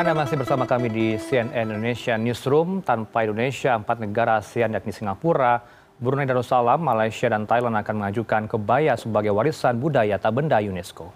[0.00, 2.80] Anda masih bersama kami di CNN Indonesia Newsroom.
[2.80, 5.60] Tanpa Indonesia, empat negara ASEAN yakni Singapura,
[6.00, 11.12] Brunei Darussalam, Malaysia, dan Thailand akan mengajukan kebaya sebagai warisan budaya tak benda UNESCO.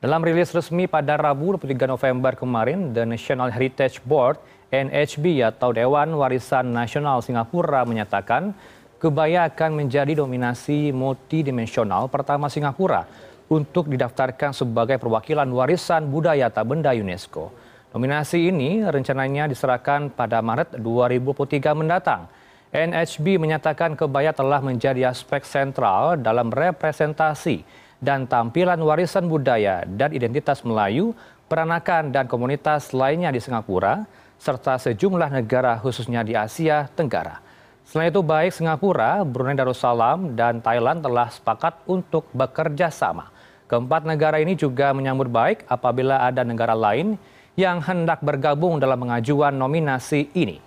[0.00, 4.40] Dalam rilis resmi pada Rabu 23 November kemarin, The National Heritage Board
[4.72, 8.56] NHB atau Dewan Warisan Nasional Singapura menyatakan
[8.96, 13.04] kebaya akan menjadi dominasi multidimensional pertama Singapura
[13.50, 17.50] untuk didaftarkan sebagai perwakilan warisan budaya tak benda UNESCO.
[17.90, 22.30] Nominasi ini rencananya diserahkan pada Maret 2023 mendatang.
[22.70, 27.66] NHB menyatakan kebaya telah menjadi aspek sentral dalam representasi
[27.98, 31.10] dan tampilan warisan budaya dan identitas Melayu,
[31.50, 34.06] peranakan dan komunitas lainnya di Singapura,
[34.38, 37.42] serta sejumlah negara khususnya di Asia Tenggara.
[37.90, 43.39] Selain itu baik Singapura, Brunei Darussalam, dan Thailand telah sepakat untuk bekerja sama.
[43.70, 47.14] Keempat negara ini juga menyambut baik apabila ada negara lain
[47.54, 50.58] yang hendak bergabung dalam pengajuan nominasi ini.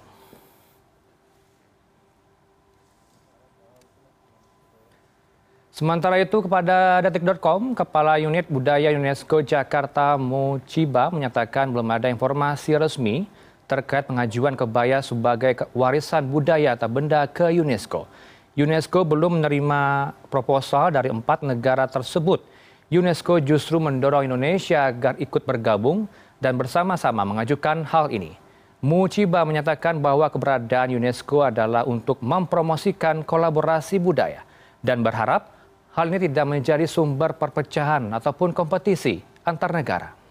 [5.74, 13.28] Sementara itu kepada detik.com, Kepala Unit Budaya UNESCO Jakarta Muciba menyatakan belum ada informasi resmi
[13.68, 18.08] terkait pengajuan kebaya sebagai warisan budaya atau benda ke UNESCO.
[18.54, 22.46] UNESCO belum menerima proposal dari empat negara tersebut.
[22.92, 26.10] UNESCO justru mendorong Indonesia agar ikut bergabung
[26.44, 28.36] dan bersama-sama mengajukan hal ini.
[28.84, 34.44] Muciba menyatakan bahwa keberadaan UNESCO adalah untuk mempromosikan kolaborasi budaya
[34.84, 35.56] dan berharap
[35.96, 40.23] hal ini tidak menjadi sumber perpecahan ataupun kompetisi antar negara.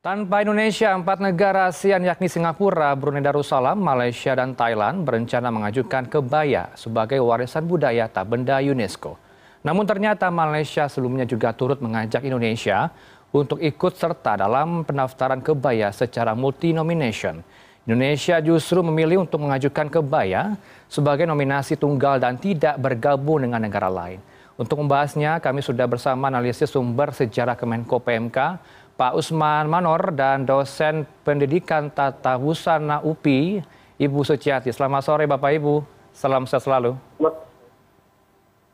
[0.00, 6.72] Tanpa Indonesia, empat negara ASEAN yakni Singapura, Brunei Darussalam, Malaysia, dan Thailand berencana mengajukan kebaya
[6.72, 9.20] sebagai warisan budaya tak benda UNESCO.
[9.60, 12.88] Namun ternyata Malaysia sebelumnya juga turut mengajak Indonesia
[13.28, 17.44] untuk ikut serta dalam pendaftaran kebaya secara multi-nomination.
[17.84, 20.56] Indonesia justru memilih untuk mengajukan kebaya
[20.88, 24.24] sebagai nominasi tunggal dan tidak bergabung dengan negara lain.
[24.60, 28.60] Untuk membahasnya, kami sudah bersama analisis sumber sejarah Kemenko PMK,
[29.00, 33.64] Pak Usman Manor, dan dosen pendidikan tata busana UPI,
[33.96, 34.68] Ibu Suciati.
[34.68, 35.80] Selamat sore Bapak Ibu,
[36.12, 37.00] salam sehat selalu.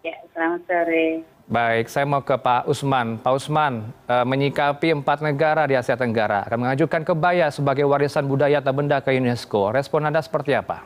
[0.03, 1.23] Ya, selamat sore.
[1.47, 3.23] Baik, saya mau ke Pak Usman.
[3.23, 8.59] Pak Usman, eh, menyikapi empat negara di Asia Tenggara akan mengajukan kebaya sebagai warisan budaya
[8.59, 9.71] atau benda ke UNESCO.
[9.71, 10.83] Respon Anda seperti apa?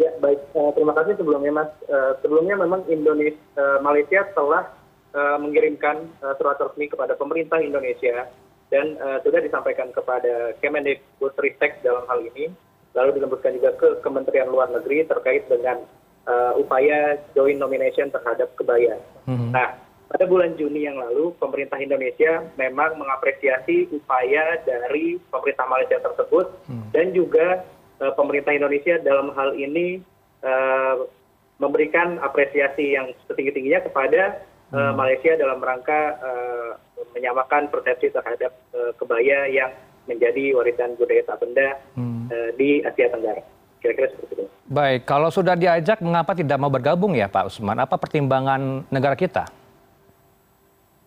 [0.00, 0.40] Ya, baik.
[0.40, 1.68] Eh, terima kasih sebelumnya, Mas.
[1.84, 3.36] Eh, sebelumnya memang Indonesia,
[3.84, 4.80] Malaysia telah
[5.12, 6.08] mengirimkan
[6.40, 8.32] surat resmi kepada pemerintah Indonesia
[8.72, 12.48] dan sudah disampaikan kepada Kemendikbudristek dalam hal ini,
[12.96, 15.84] lalu dilembutkan juga ke Kementerian Luar Negeri terkait dengan
[16.26, 18.98] uh, upaya joint nomination terhadap kebaya.
[19.26, 19.50] Hmm.
[19.50, 19.78] Nah,
[20.12, 26.92] pada bulan Juni yang lalu, pemerintah Indonesia memang mengapresiasi upaya dari pemerintah Malaysia tersebut hmm.
[26.92, 27.64] dan juga
[28.02, 30.04] uh, pemerintah Indonesia dalam hal ini
[30.44, 31.08] uh,
[31.56, 36.70] memberikan apresiasi yang setinggi-tingginya kepada Malaysia dalam rangka uh,
[37.12, 39.68] menyamakan persepsi terhadap uh, kebaya yang
[40.08, 42.32] menjadi warisan budaya tak benda hmm.
[42.32, 43.44] uh, di Asia Tenggara
[43.82, 44.44] kira-kira seperti itu.
[44.70, 47.82] Baik, kalau sudah diajak, mengapa tidak mau bergabung ya Pak Usman?
[47.82, 49.50] Apa pertimbangan negara kita?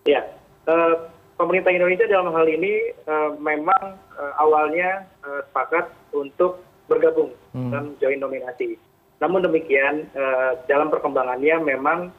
[0.06, 0.22] Ya,
[0.70, 1.10] uh,
[1.40, 7.72] pemerintah Indonesia dalam hal ini uh, memang uh, awalnya uh, sepakat untuk bergabung hmm.
[7.74, 8.78] dalam joint nominasi.
[9.24, 12.14] Namun demikian, uh, dalam perkembangannya memang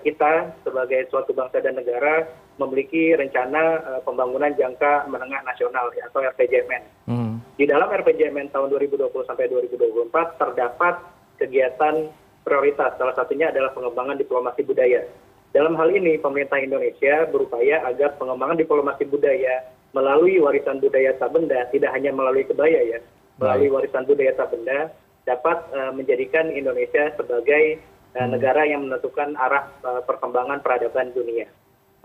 [0.00, 2.24] kita sebagai suatu bangsa dan negara
[2.56, 6.82] memiliki rencana uh, pembangunan jangka menengah nasional atau RPJMN.
[7.06, 10.94] Hmm di dalam rpjmn tahun 2020 sampai 2024 terdapat
[11.42, 12.06] kegiatan
[12.46, 15.02] prioritas salah satunya adalah pengembangan diplomasi budaya
[15.50, 21.66] dalam hal ini pemerintah indonesia berupaya agar pengembangan diplomasi budaya melalui warisan budaya tak benda
[21.74, 23.02] tidak hanya melalui kebaya ya
[23.42, 24.94] melalui warisan budaya tak benda
[25.26, 27.76] dapat uh, menjadikan Indonesia sebagai.
[28.16, 31.44] Negara yang menentukan arah uh, perkembangan peradaban dunia.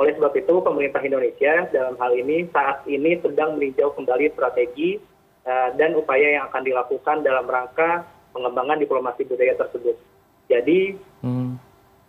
[0.01, 4.97] Oleh sebab itu, pemerintah Indonesia dalam hal ini saat ini sedang meninjau kembali strategi
[5.44, 10.00] Eh, dan upaya yang akan dilakukan dalam rangka pengembangan diplomasi budaya tersebut.
[10.47, 11.59] Jadi hmm.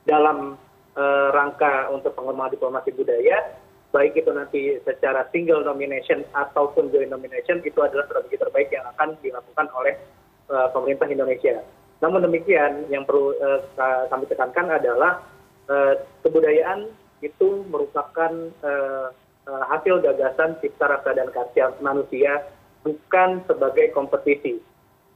[0.07, 0.55] dalam
[0.95, 3.59] uh, rangka untuk pengembangan diplomasi budaya,
[3.91, 9.19] baik itu nanti secara single nomination ataupun joint nomination itu adalah strategi terbaik yang akan
[9.19, 9.99] dilakukan oleh
[10.55, 11.59] uh, pemerintah Indonesia.
[12.03, 13.61] Namun demikian, yang perlu uh,
[14.11, 15.23] kami tekankan adalah
[15.71, 15.95] uh,
[16.27, 16.91] kebudayaan
[17.23, 18.33] itu merupakan
[18.65, 19.09] uh,
[19.47, 22.45] uh, hasil gagasan cipta rasa dan karya manusia
[22.85, 24.61] bukan sebagai kompetisi.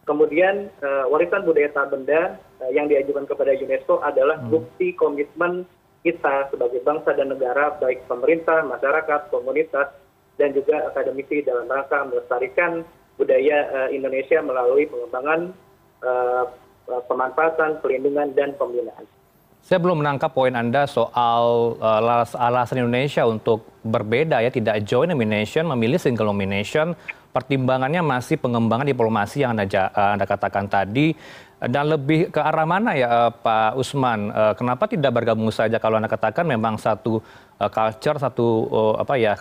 [0.08, 0.72] kemudian
[1.12, 2.40] warisan budaya tak benda
[2.72, 5.68] yang diajukan kepada unesco adalah bukti komitmen
[6.00, 9.92] kita sebagai bangsa dan negara baik pemerintah masyarakat komunitas
[10.40, 12.88] dan juga akademisi dalam rangka melestarikan
[13.20, 15.52] budaya indonesia melalui pengembangan
[16.88, 19.04] pemanfaatan pelindungan dan pembinaan
[19.68, 25.68] saya belum menangkap poin Anda soal uh, alasan Indonesia untuk berbeda ya, tidak joint nomination,
[25.68, 26.96] memilih single nomination.
[27.36, 31.12] Pertimbangannya masih pengembangan diplomasi yang Anda, uh, anda katakan tadi.
[31.58, 34.30] Dan lebih ke arah mana ya Pak Usman?
[34.54, 37.18] Kenapa tidak bergabung saja kalau Anda katakan memang satu
[37.58, 38.46] culture, satu
[38.94, 39.34] apa ya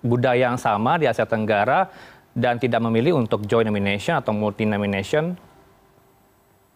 [0.00, 1.92] budaya yang sama di Asia Tenggara
[2.32, 5.36] dan tidak memilih untuk joint nomination atau multi nomination?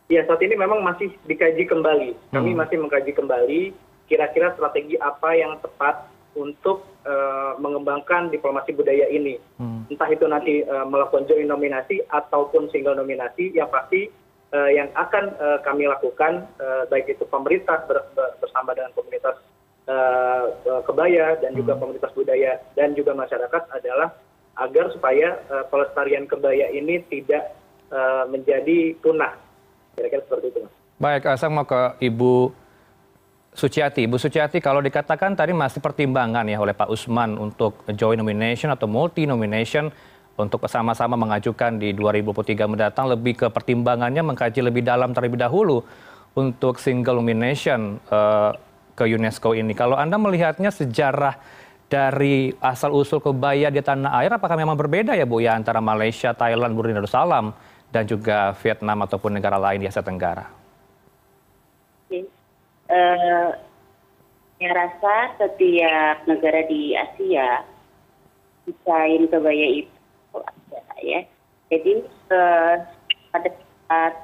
[0.07, 2.61] Ya saat ini memang masih dikaji kembali kami hmm.
[2.63, 3.63] masih mengkaji kembali
[4.07, 6.07] kira kira strategi apa yang tepat
[6.37, 9.91] untuk uh, mengembangkan diplomasi budaya ini hmm.
[9.91, 14.07] entah itu nanti uh, melakukan joint nominasi ataupun single nominasi yang pasti
[14.55, 19.43] uh, yang akan uh, kami lakukan uh, baik itu pemerintah ber, ber, bersama dengan komunitas
[19.91, 20.55] uh,
[20.87, 21.83] kebaya dan juga hmm.
[21.83, 24.15] komunitas budaya dan juga masyarakat adalah
[24.57, 27.59] agar supaya uh, pelestarian kebaya ini tidak
[27.91, 29.46] uh, menjadi punah
[29.97, 30.61] kira-kira seperti itu
[31.01, 32.53] baik eh, saya mau ke ibu
[33.57, 34.05] Suciati.
[34.05, 38.85] Ibu Suciati, kalau dikatakan tadi masih pertimbangan ya oleh Pak Usman untuk joint nomination atau
[38.85, 39.89] multi nomination
[40.37, 45.81] untuk sama-sama mengajukan di 2023 mendatang lebih ke pertimbangannya mengkaji lebih dalam terlebih dahulu
[46.37, 48.53] untuk single nomination uh,
[48.93, 49.73] ke UNESCO ini.
[49.73, 51.41] Kalau Anda melihatnya sejarah
[51.89, 56.77] dari asal-usul kebaya di tanah air, apakah memang berbeda ya Bu ya antara Malaysia, Thailand,
[56.77, 57.57] Brunei Darussalam?
[57.91, 60.47] Dan juga Vietnam ataupun negara lain di Asia Tenggara?
[62.87, 63.51] Uh,
[64.57, 67.67] saya rasa setiap negara di Asia
[68.63, 71.21] desain kebaya itu ada ya.
[71.67, 72.75] Jadi uh,
[73.35, 73.51] pada
[73.91, 74.15] saat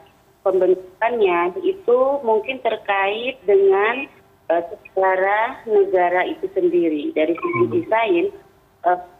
[0.46, 4.06] pembentukannya itu mungkin terkait dengan
[4.50, 7.74] uh, sejarah negara itu sendiri dari sisi hmm.
[7.74, 8.24] desain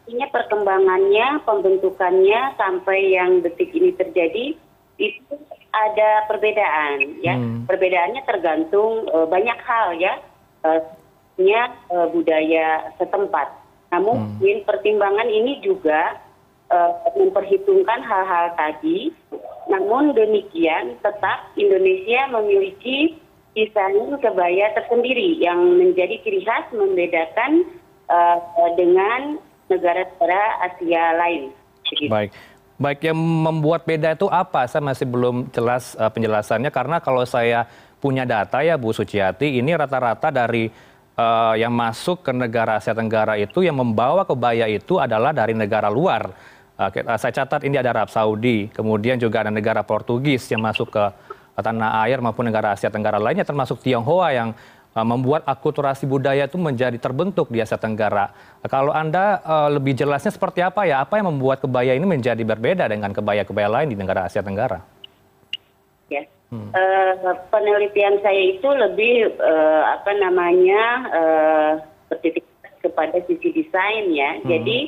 [0.03, 4.59] artinya perkembangannya pembentukannya sampai yang detik ini terjadi
[4.99, 5.35] itu
[5.71, 7.71] ada perbedaan ya hmm.
[7.71, 10.19] perbedaannya tergantung uh, banyak hal ya
[10.67, 10.83] uh,
[11.95, 13.47] uh, budaya setempat
[13.95, 14.27] namun hmm.
[14.43, 16.19] mungkin pertimbangan ini juga
[17.21, 19.13] memperhitungkan hal-hal tadi
[19.69, 23.23] namun demikian tetap Indonesia memiliki
[23.53, 27.69] desain kebaya tersendiri yang menjadi ciri khas membedakan
[28.09, 28.41] uh,
[28.81, 29.37] dengan
[29.73, 31.43] negara-negara Asia lain.
[32.09, 32.31] Baik.
[32.81, 34.67] Baik, yang membuat beda itu apa?
[34.67, 37.69] Saya masih belum jelas uh, penjelasannya karena kalau saya
[38.03, 40.67] punya data ya Bu Suciati, ini rata-rata dari
[41.15, 45.87] uh, yang masuk ke negara Asia Tenggara itu yang membawa kebaya itu adalah dari negara
[45.87, 46.35] luar.
[46.75, 46.91] Uh,
[47.21, 51.05] saya catat ini ada Arab Saudi, kemudian juga ada negara Portugis yang masuk ke
[51.55, 54.57] tanah air maupun negara Asia Tenggara lainnya termasuk Tionghoa yang
[55.01, 58.29] membuat akulturasi budaya itu menjadi terbentuk di Asia Tenggara.
[58.69, 61.01] Kalau Anda uh, lebih jelasnya seperti apa ya?
[61.01, 64.85] Apa yang membuat kebaya ini menjadi berbeda dengan kebaya-kebaya lain di negara Asia Tenggara?
[66.13, 66.29] Ya.
[66.53, 66.69] Hmm.
[66.77, 71.73] Uh, penelitian saya itu lebih uh, apa namanya uh,
[72.13, 72.45] bertitik
[72.85, 74.37] kepada sisi desain ya.
[74.37, 74.53] Hmm.
[74.53, 74.79] Jadi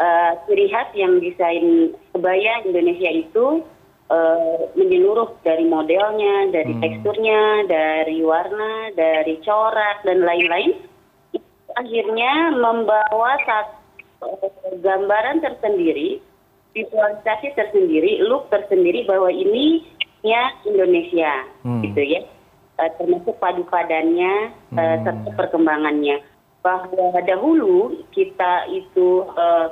[0.00, 3.73] uh, ciri khas yang desain kebaya Indonesia itu Eh,
[4.74, 6.82] menyeluruh dari modelnya dari hmm.
[6.82, 10.78] teksturnya dari warna dari corak dan lain-lain
[11.74, 16.22] akhirnya membawa satu eh, gambaran tersendiri
[16.74, 19.82] visualisasi tersendiri look tersendiri bahwa ini
[20.26, 21.82] ya Indonesia hmm.
[21.86, 22.20] gitu ya
[22.80, 26.22] uh, termasuk padu padannya uh, serta perkembangannya
[26.64, 29.68] bahwa dahulu kita itu uh,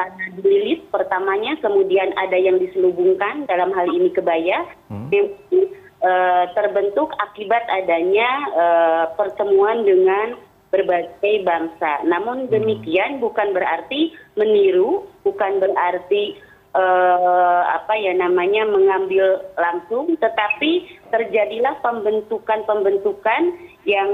[0.00, 5.12] sana dililit pertamanya kemudian ada yang diselubungkan dalam hal ini kebaya hmm.
[5.12, 10.40] uh, terbentuk akibat adanya uh, pertemuan dengan
[10.70, 12.06] berbagai bangsa.
[12.06, 12.50] Namun hmm.
[12.54, 16.38] demikian bukan berarti meniru, bukan berarti
[16.78, 23.42] uh, apa ya namanya mengambil langsung, tetapi terjadilah pembentukan-pembentukan
[23.88, 24.10] yang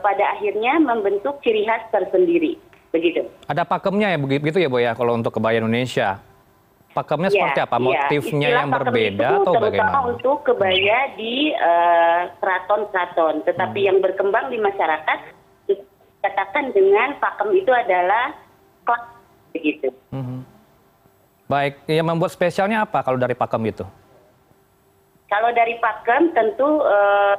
[0.00, 2.56] pada akhirnya membentuk ciri khas tersendiri.
[3.46, 6.18] Ada pakemnya ya begitu ya Bu ya kalau untuk kebaya Indonesia.
[6.90, 7.76] Pakemnya ya, seperti apa?
[7.78, 7.86] Iya.
[7.86, 8.56] Motifnya ya.
[8.58, 9.98] yang berbeda itu atau bagaimana?
[10.10, 13.86] untuk kebaya di uh, keraton-keraton, tetapi hmm.
[13.86, 15.18] yang berkembang di masyarakat
[15.70, 18.34] dikatakan dengan pakem itu adalah
[18.82, 19.02] klak
[19.54, 19.88] begitu.
[20.10, 20.42] Hmm.
[21.46, 23.86] Baik, yang membuat spesialnya apa kalau dari pakem itu?
[25.30, 27.38] Kalau dari pakem tentu uh,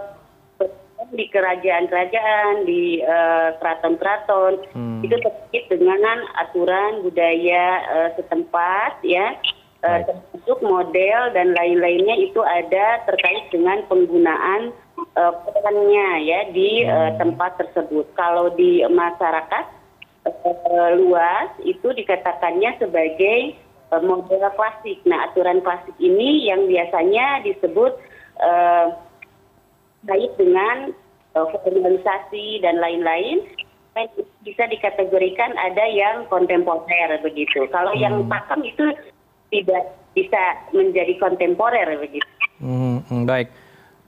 [1.10, 5.02] di kerajaan-kerajaan, di uh, keraton-keraton, hmm.
[5.02, 9.34] itu terkait dengan aturan budaya uh, setempat, ya.
[9.82, 14.74] uh, termasuk model dan lain-lainnya itu ada terkait dengan penggunaan
[15.18, 18.06] uh, perannya ya di uh, tempat tersebut.
[18.14, 19.66] Kalau di masyarakat
[20.30, 23.58] uh, luas itu dikatakannya sebagai
[24.00, 25.04] model klasik.
[25.04, 28.00] Nah, aturan klasik ini yang biasanya disebut
[28.40, 28.96] uh,
[30.08, 30.96] kait dengan
[31.38, 33.46] uh, formalisasi dan lain-lain
[34.48, 37.68] bisa dikategorikan ada yang kontemporer begitu.
[37.76, 38.02] Kalau hmm.
[38.02, 38.86] yang pakem itu
[39.52, 39.84] tidak
[40.16, 40.42] bisa
[40.72, 42.28] menjadi kontemporer begitu.
[42.64, 43.52] Hmm, hmm baik.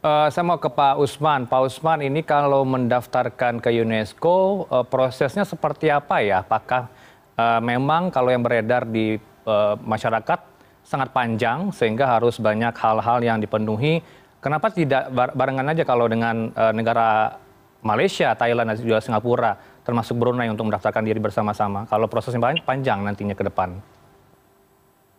[0.04, 1.48] Uh, saya mau ke Pak Usman.
[1.48, 6.44] Pak Usman ini kalau mendaftarkan ke UNESCO uh, prosesnya seperti apa ya?
[6.44, 6.92] Apakah
[7.40, 9.16] uh, memang kalau yang beredar di
[9.48, 10.40] uh, masyarakat
[10.84, 14.04] sangat panjang sehingga harus banyak hal-hal yang dipenuhi?
[14.44, 17.40] Kenapa tidak barengan aja kalau dengan uh, negara
[17.80, 19.56] Malaysia, Thailand dan juga Singapura?
[19.84, 23.76] termasuk Brunei untuk mendaftarkan diri bersama-sama kalau prosesnya panjang nantinya ke depan?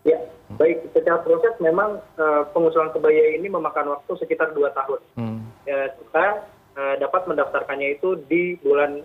[0.04, 0.20] Ya,
[0.56, 0.92] baik.
[0.92, 5.00] Secara proses memang uh, pengusulan kebaya ini memakan waktu sekitar dua tahun.
[5.16, 5.40] Hmm.
[5.64, 6.24] Ya, kita
[6.76, 9.00] uh, dapat mendaftarkannya itu di bulan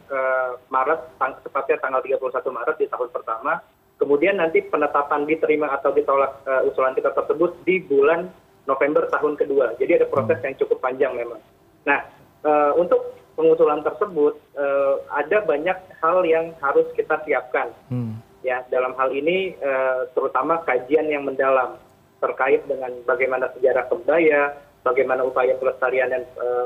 [0.67, 2.19] Maret, tepatnya tanggal 31
[2.51, 3.63] Maret di tahun pertama.
[3.99, 8.31] Kemudian nanti penetapan diterima atau ditolak uh, usulan kita tersebut di bulan
[8.69, 9.73] November tahun kedua.
[9.81, 10.45] Jadi ada proses hmm.
[10.45, 11.41] yang cukup panjang memang.
[11.89, 12.05] Nah,
[12.45, 18.19] uh, untuk pengusulan tersebut uh, ada banyak hal yang harus kita siapkan hmm.
[18.43, 21.79] ya dalam hal ini uh, terutama kajian yang mendalam
[22.19, 26.23] terkait dengan bagaimana sejarah kebaya bagaimana upaya pelestarian dan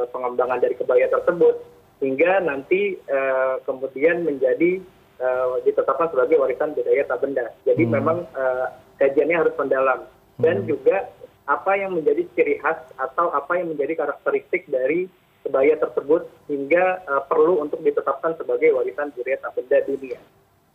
[0.10, 1.62] pengembangan dari kebaya tersebut
[2.02, 2.98] hingga nanti
[3.66, 4.82] kemudian menjadi
[5.62, 7.94] ditetapkan sebagai warisan budaya tak benda jadi hmm.
[7.94, 8.66] memang uh,
[8.98, 10.10] kajiannya harus mendalam
[10.42, 10.74] dan hmm.
[10.74, 11.06] juga
[11.44, 15.12] apa yang menjadi ciri khas atau apa yang menjadi karakteristik dari
[15.44, 20.20] kebaya tersebut hingga uh, perlu untuk ditetapkan sebagai warisan budaya tak benda dunia.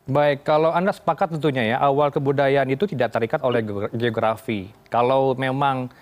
[0.09, 3.61] Baik, kalau Anda sepakat tentunya ya, awal kebudayaan itu tidak terikat oleh
[3.93, 4.73] geografi.
[4.89, 5.93] Kalau memang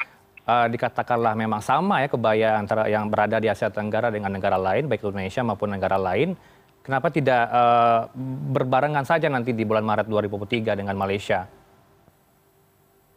[0.46, 4.86] uh, dikatakanlah memang sama ya kebaya antara yang berada di Asia Tenggara dengan negara lain,
[4.86, 6.38] baik Indonesia maupun negara lain,
[6.86, 8.06] kenapa tidak uh,
[8.54, 11.50] berbarengan saja nanti di bulan Maret 2003 dengan Malaysia?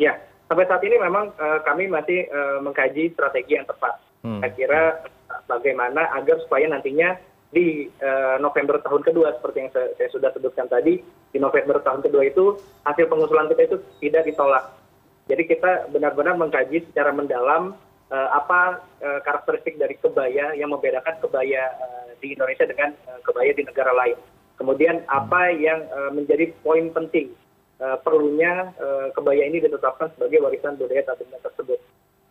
[0.01, 0.17] Ya,
[0.49, 4.01] sampai saat ini memang uh, kami masih uh, mengkaji strategi yang tepat.
[4.25, 4.41] Hmm.
[4.41, 4.81] Saya kira
[5.45, 7.15] bagaimana agar supaya nantinya
[7.53, 12.01] di uh, November tahun kedua seperti yang saya, saya sudah sebutkan tadi di November tahun
[12.01, 14.65] kedua itu hasil pengusulan kita itu tidak ditolak.
[15.29, 17.77] Jadi kita benar-benar mengkaji secara mendalam
[18.09, 23.53] uh, apa uh, karakteristik dari kebaya yang membedakan kebaya uh, di Indonesia dengan uh, kebaya
[23.53, 24.17] di negara lain.
[24.57, 27.31] Kemudian apa yang uh, menjadi poin penting
[27.79, 31.79] perlunya uh, kebaya ini ditetapkan sebagai warisan budaya tak benda tersebut.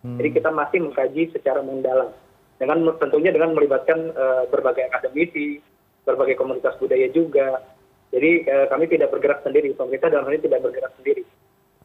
[0.05, 0.21] Hmm.
[0.21, 2.13] Jadi kita masih mengkaji secara mendalam
[2.61, 5.63] dengan tentunya dengan melibatkan uh, berbagai akademisi,
[6.05, 7.65] berbagai komunitas budaya juga.
[8.13, 11.23] Jadi uh, kami tidak bergerak sendiri, pemerintah dalam hal ini tidak bergerak sendiri.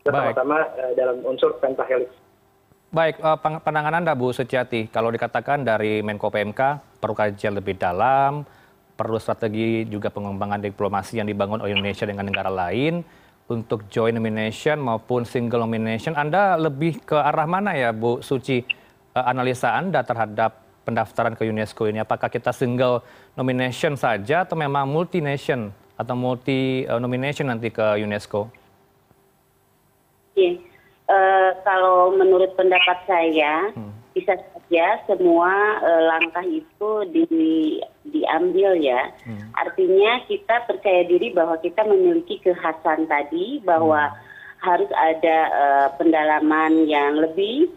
[0.04, 2.12] Kita sama-sama uh, dalam unsur pentahelix.
[2.94, 6.62] Baik, uh, pandangan Anda Bu Setiati, kalau dikatakan dari Menko PMK
[7.02, 8.46] perlu kajian lebih dalam,
[8.94, 13.23] perlu strategi juga pengembangan diplomasi yang dibangun oleh Indonesia dengan negara lain
[13.54, 16.18] untuk joint nomination maupun single nomination.
[16.18, 18.84] Anda lebih ke arah mana ya Bu Suci?
[19.14, 22.02] analisa Anda terhadap pendaftaran ke UNESCO ini?
[22.02, 23.06] Apakah kita single
[23.38, 28.50] nomination saja atau memang multi nation atau multi uh, nomination nanti ke UNESCO?
[30.34, 30.58] Oke,
[31.08, 33.94] uh, kalau menurut pendapat saya hmm.
[34.14, 35.52] Bisa saja semua
[35.82, 37.26] uh, langkah itu di,
[38.08, 39.10] diambil ya.
[39.26, 39.52] Hmm.
[39.58, 44.18] Artinya kita percaya diri bahwa kita memiliki kekhasan tadi bahwa hmm.
[44.64, 47.74] harus ada uh, pendalaman yang lebih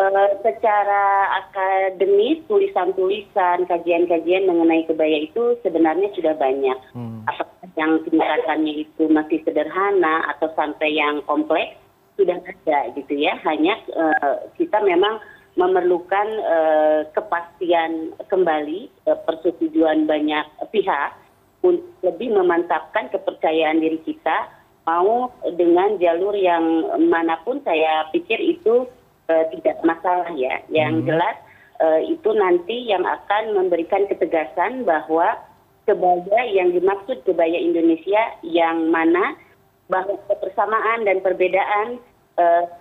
[0.00, 7.26] Eh, secara akademis tulisan-tulisan kajian-kajian mengenai kebaya itu sebenarnya sudah banyak hmm.
[7.28, 11.76] apakah yang tingkatannya itu masih sederhana atau sampai yang kompleks
[12.16, 15.20] sudah ada gitu ya hanya uh, kita memang
[15.60, 21.12] memerlukan uh, kepastian kembali uh, persetujuan banyak pihak
[21.60, 24.48] untuk lebih memantapkan kepercayaan diri kita
[24.88, 25.28] mau
[25.60, 28.88] dengan jalur yang mana pun saya pikir itu
[29.30, 30.58] Eh, tidak masalah ya.
[30.74, 31.06] Yang hmm.
[31.06, 31.36] jelas
[31.78, 35.38] uh, itu nanti yang akan memberikan ketegasan bahwa
[35.86, 39.38] kebaya yang dimaksud kebaya Indonesia yang mana
[39.86, 42.02] bahwa kebersamaan dan perbedaan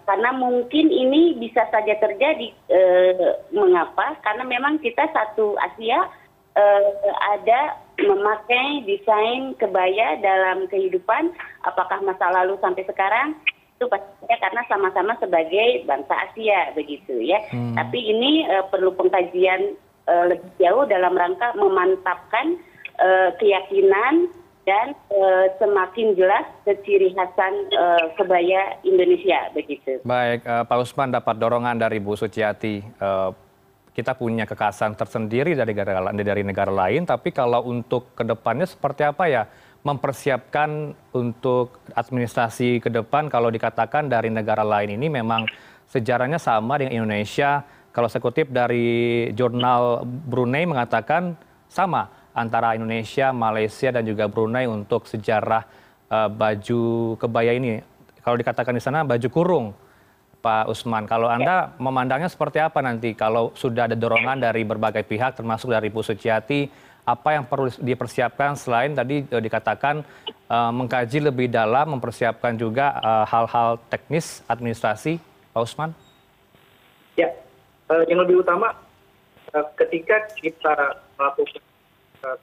[0.07, 6.07] karena mungkin ini bisa saja terjadi uh, mengapa karena memang kita satu Asia
[6.55, 6.83] uh,
[7.35, 11.35] ada memakai desain kebaya dalam kehidupan
[11.67, 13.35] apakah masa lalu sampai sekarang
[13.79, 17.39] itu pastinya karena sama-sama sebagai bangsa Asia begitu ya.
[17.47, 17.79] Hmm.
[17.79, 22.59] Tapi ini uh, perlu pengkajian uh, lebih jauh dalam rangka memantapkan
[22.99, 24.27] uh, keyakinan
[24.69, 29.97] dan uh, semakin jelas keciri khasan uh, kebaya Indonesia begitu.
[30.05, 32.85] Baik, uh, Pak Usman dapat dorongan dari Bu Suciati.
[33.89, 39.03] Kita punya kekhasan tersendiri dari negara dari negara lain, tapi kalau untuk ke depannya seperti
[39.03, 39.43] apa ya?
[39.79, 45.49] Mempersiapkan untuk administrasi ke depan kalau dikatakan dari negara lain ini memang
[45.89, 47.65] sejarahnya sama dengan Indonesia.
[47.89, 51.33] Kalau saya kutip dari jurnal Brunei mengatakan
[51.67, 55.65] sama antara Indonesia, Malaysia dan juga Brunei untuk sejarah
[56.09, 57.81] uh, baju kebaya ini.
[58.21, 59.67] Kalau dikatakan di sana baju kurung,
[60.39, 61.03] Pak Usman.
[61.03, 65.91] Kalau Anda memandangnya seperti apa nanti kalau sudah ada dorongan dari berbagai pihak termasuk dari
[65.91, 66.69] Bu Suciati,
[67.03, 70.05] apa yang perlu dipersiapkan selain tadi uh, dikatakan
[70.47, 72.95] uh, mengkaji lebih dalam, mempersiapkan juga
[73.27, 75.19] hal-hal uh, teknis administrasi,
[75.51, 75.91] Pak Usman?
[77.19, 77.33] Ya,
[77.91, 78.77] uh, yang lebih utama
[79.51, 81.68] uh, ketika kita melakukan Eh,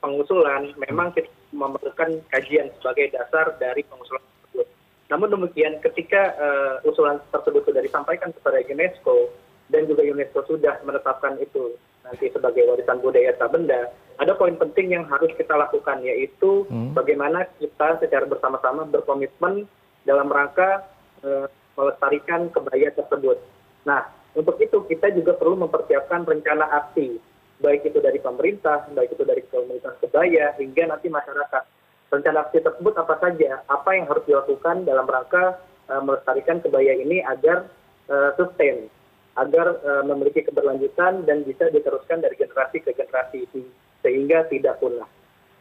[0.00, 4.66] pengusulan memang kita memerlukan kajian sebagai dasar dari pengusulan tersebut.
[5.12, 9.30] Namun demikian ketika uh, usulan tersebut sudah disampaikan kepada UNESCO
[9.70, 11.74] dan juga UNESCO sudah menetapkan itu
[12.06, 13.90] nanti sebagai warisan budaya tak benda,
[14.22, 16.94] ada poin penting yang harus kita lakukan yaitu hmm.
[16.94, 19.66] bagaimana kita secara bersama-sama berkomitmen
[20.06, 20.86] dalam rangka
[21.26, 23.42] uh, melestarikan kebaya tersebut.
[23.84, 24.06] Nah,
[24.38, 27.18] untuk itu kita juga perlu mempersiapkan rencana aksi
[27.60, 31.62] baik itu dari pemerintah, baik itu dari komunitas kebaya, hingga nanti masyarakat.
[32.06, 33.66] Rencana aksi tersebut apa saja?
[33.66, 35.58] Apa yang harus dilakukan dalam rangka
[35.90, 37.66] uh, melestarikan kebaya ini agar
[38.06, 38.86] uh, sustain,
[39.34, 43.66] agar uh, memiliki keberlanjutan dan bisa diteruskan dari generasi ke generasi ini,
[44.06, 45.08] sehingga tidak punah.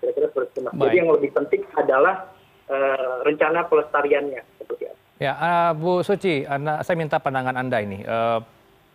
[0.04, 0.70] Kira-kira seperti itu.
[0.70, 2.30] Jadi yang lebih penting adalah
[2.70, 4.42] uh, rencana pelestariannya.
[4.62, 5.00] Seperti apa.
[5.16, 8.04] Ya, uh, Bu Suci, anda, saya minta pandangan Anda ini.
[8.06, 8.44] Uh,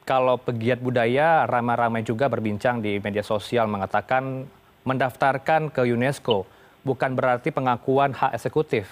[0.05, 4.49] kalau pegiat budaya ramai-ramai juga berbincang di media sosial mengatakan
[4.85, 6.49] mendaftarkan ke UNESCO
[6.85, 8.89] bukan berarti pengakuan hak eksekutif.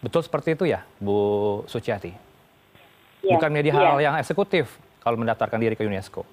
[0.00, 2.12] Betul seperti itu ya, Bu Suciati?
[3.20, 3.76] Ya, bukan media ya.
[3.76, 6.24] hal yang eksekutif kalau mendaftarkan diri ke UNESCO.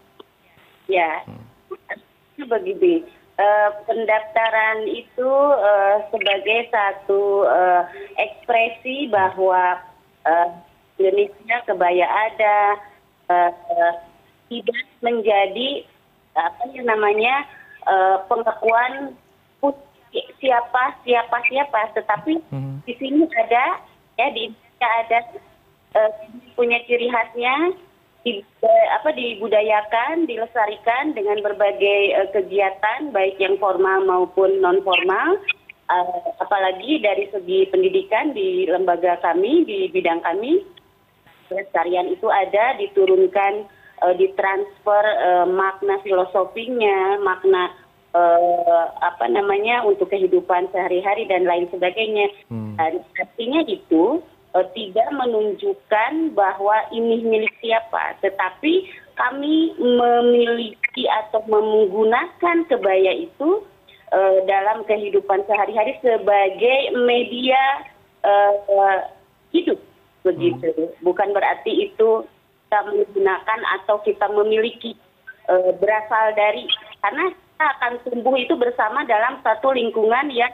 [0.87, 2.47] Ya, hmm.
[2.47, 3.03] begini.
[3.37, 7.85] Uh, pendaftaran itu uh, sebagai satu uh,
[8.17, 9.77] ekspresi bahwa
[10.25, 10.49] uh,
[10.97, 12.57] Indonesia kebaya ada,
[13.29, 13.93] uh,
[14.47, 15.83] tidak menjadi
[16.37, 17.45] apa yang namanya
[17.89, 19.17] uh, pengakuan
[20.39, 22.85] siapa siapa siapa tetapi hmm.
[22.87, 23.81] di sini ada
[24.17, 25.19] ya di Indonesia ada
[25.97, 26.11] uh,
[26.55, 27.75] punya ciri khasnya
[28.25, 28.43] di,
[28.97, 35.37] apa dibudayakan dilestarikan dengan berbagai uh, kegiatan baik yang formal maupun non formal
[35.91, 40.63] uh, apalagi dari segi pendidikan di lembaga kami di bidang kami
[41.47, 43.67] pelestarian itu ada diturunkan
[44.17, 47.73] ditransfer uh, makna filosofinya, makna
[48.13, 52.29] uh, apa namanya untuk kehidupan sehari-hari dan lain sebagainya.
[52.49, 52.77] Hmm.
[52.77, 54.21] Dan artinya itu
[54.53, 58.85] uh, tidak menunjukkan bahwa ini milik siapa, tetapi
[59.17, 63.65] kami memiliki atau menggunakan kebaya itu
[64.13, 67.61] uh, dalam kehidupan sehari-hari sebagai media
[68.21, 69.09] uh,
[69.49, 69.81] hidup
[70.21, 70.69] begitu.
[70.69, 70.93] Hmm.
[71.01, 72.29] Bukan berarti itu
[72.67, 74.99] kita menggunakan atau kita memiliki
[75.47, 76.67] uh, berasal dari
[76.99, 80.51] karena kita akan tumbuh itu bersama dalam satu lingkungan yang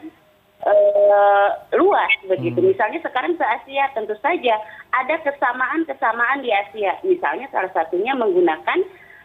[0.61, 2.61] uh, luas begitu.
[2.61, 2.69] Hmm.
[2.69, 4.61] Misalnya sekarang se Asia tentu saja
[4.93, 7.01] ada kesamaan-kesamaan di Asia.
[7.01, 8.79] Misalnya salah satunya menggunakan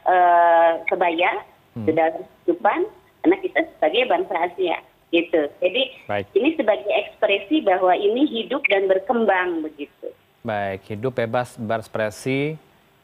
[0.08, 1.44] uh, kebaya
[1.76, 1.92] hmm.
[1.92, 2.88] dalam kehidupan
[3.20, 4.80] karena kita sebagai bangsa Asia
[5.12, 5.44] gitu.
[5.60, 6.24] Jadi Baik.
[6.32, 10.08] ini sebagai ekspresi bahwa ini hidup dan berkembang begitu.
[10.40, 12.56] Baik, hidup bebas berekspresi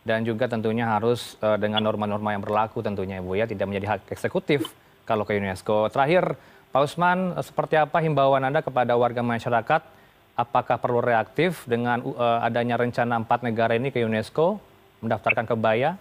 [0.05, 4.13] dan juga tentunya harus uh, dengan norma-norma yang berlaku tentunya Ibu ya, tidak menjadi hak
[4.13, 4.69] eksekutif
[5.09, 5.89] kalau ke UNESCO.
[5.89, 6.37] Terakhir,
[6.71, 9.83] Pak Usman, uh, seperti apa himbauan Anda kepada warga masyarakat?
[10.37, 14.61] Apakah perlu reaktif dengan uh, adanya rencana empat negara ini ke UNESCO
[15.01, 15.97] mendaftarkan kebaya?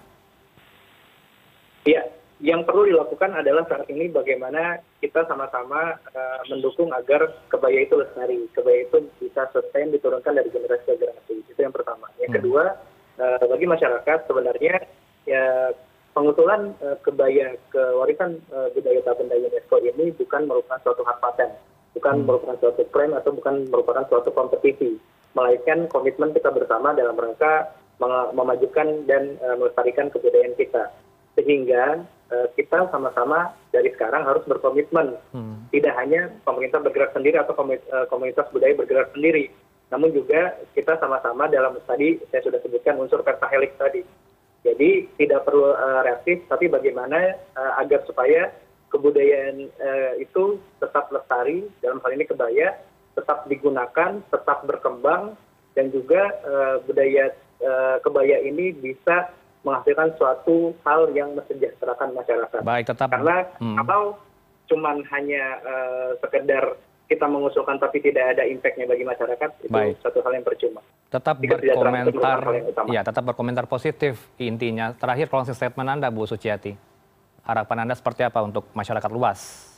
[1.87, 2.03] Iya,
[2.43, 8.51] yang perlu dilakukan adalah saat ini bagaimana kita sama-sama uh, mendukung agar kebaya itu lestari,
[8.51, 11.33] kebaya itu bisa sustain diturunkan dari generasi ke generasi.
[11.47, 12.09] Itu yang pertama.
[12.17, 12.37] Yang hmm.
[12.41, 14.81] kedua, Eh, bagi masyarakat sebenarnya
[15.29, 15.69] ya
[16.13, 21.17] pengusulan uh, kebaya ke warisan uh, budaya tak benda UNESCO ini bukan merupakan suatu hak
[21.19, 21.49] paten,
[21.97, 22.25] bukan hmm.
[22.29, 25.01] merupakan suatu klaim atau bukan merupakan suatu kompetisi,
[25.33, 27.73] melainkan komitmen kita bersama dalam rangka
[28.33, 30.93] memajukan dan uh, melestarikan kebudayaan kita.
[31.33, 35.73] Sehingga uh, kita sama-sama dari sekarang harus berkomitmen, hmm.
[35.73, 37.57] tidak hanya pemerintah bergerak sendiri atau
[38.09, 39.49] komunitas budaya bergerak sendiri,
[39.93, 44.01] namun juga kita sama-sama dalam tadi saya sudah sebutkan unsur pentahelix tadi.
[44.65, 48.49] Jadi tidak perlu uh, reaktif, tapi bagaimana uh, agar supaya
[48.89, 52.73] kebudayaan uh, itu tetap lestari dalam hal ini kebaya
[53.13, 55.37] tetap digunakan, tetap berkembang,
[55.77, 57.29] dan juga uh, budaya
[57.61, 59.29] uh, kebaya ini bisa
[59.61, 62.61] menghasilkan suatu hal yang mensejahterakan masyarakat.
[62.65, 63.13] Baik, tetap.
[63.13, 63.77] Karena hmm.
[63.85, 64.17] kalau
[64.67, 66.75] cuman hanya uh, sekedar
[67.07, 69.99] kita mengusulkan tapi tidak ada impactnya bagi masyarakat itu Baik.
[69.99, 70.81] satu hal yang percuma.
[71.11, 72.39] Tetap Jika berkomentar,
[72.89, 74.95] ya tetap berkomentar positif intinya.
[74.97, 76.73] Terakhir closing statement Anda Bu Suciati,
[77.45, 79.69] harapan Anda seperti apa untuk masyarakat luas?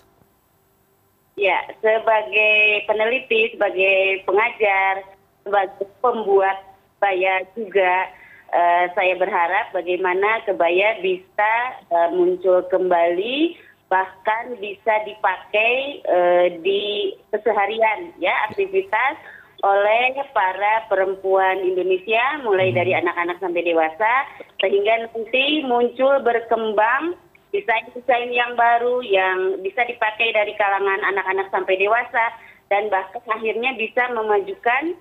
[1.36, 5.04] Ya, sebagai peneliti, sebagai pengajar,
[5.44, 6.64] sebagai pembuat
[6.96, 8.08] kebaya juga,
[8.56, 11.52] uh, saya berharap bagaimana kebaya bisa
[11.92, 19.21] uh, muncul kembali bahkan bisa dipakai uh, di keseharian ya aktivitas
[19.65, 23.02] oleh para perempuan Indonesia mulai dari hmm.
[23.06, 24.13] anak-anak sampai dewasa
[24.62, 27.17] sehingga nanti muncul berkembang
[27.54, 32.36] desain-desain yang baru yang bisa dipakai dari kalangan anak-anak sampai dewasa
[32.67, 34.98] dan bahkan akhirnya bisa memajukan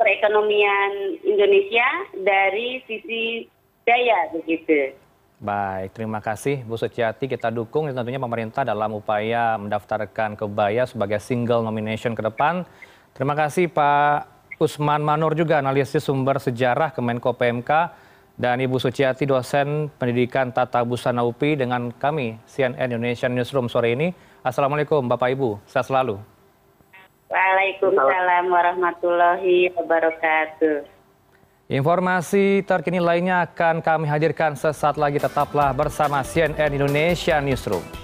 [0.00, 1.86] perekonomian Indonesia
[2.26, 3.46] dari sisi
[3.86, 5.03] daya begitu.
[5.42, 7.26] Baik, terima kasih Bu Suciati.
[7.26, 12.62] Kita dukung tentunya pemerintah dalam upaya mendaftarkan kebaya sebagai single nomination ke depan.
[13.14, 14.30] Terima kasih Pak
[14.62, 17.70] Usman Manur juga analisis sumber sejarah Kemenko PMK
[18.38, 24.14] dan Ibu Suciati dosen pendidikan tata busana UPI dengan kami CNN Indonesia Newsroom sore ini.
[24.46, 26.22] Assalamualaikum Bapak Ibu, sehat selalu.
[27.26, 30.93] Waalaikumsalam warahmatullahi wabarakatuh.
[31.74, 35.18] Informasi terkini lainnya akan kami hadirkan sesaat lagi.
[35.18, 38.03] Tetaplah bersama CNN Indonesia Newsroom.